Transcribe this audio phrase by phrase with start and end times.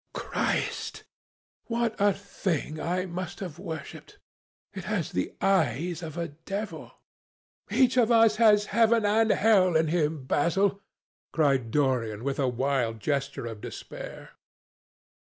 [0.15, 1.03] "Christ!
[1.65, 4.17] what a thing I must have worshipped!
[4.73, 6.93] It has the eyes of a devil."
[7.69, 10.81] "Each of us has heaven and hell in him, Basil,"
[11.31, 14.31] cried Dorian with a wild gesture of despair.